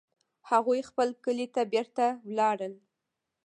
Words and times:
هغوی 0.49 0.81
خپل 0.89 1.07
کلي 1.25 1.47
ته 1.53 1.61
بیرته 1.71 2.05
ولاړل 2.29 2.73